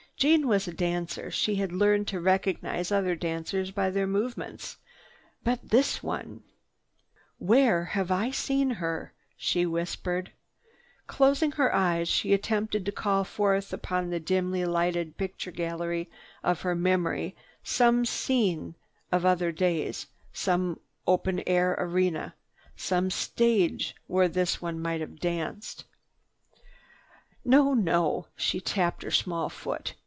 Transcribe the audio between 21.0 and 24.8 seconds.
open air arena, some stage where this